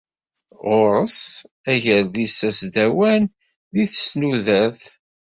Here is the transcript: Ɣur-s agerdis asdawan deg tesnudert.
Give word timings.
Ɣur-s 0.67 1.19
agerdis 1.71 2.37
asdawan 2.49 3.23
deg 3.73 3.87
tesnudert. 3.91 4.83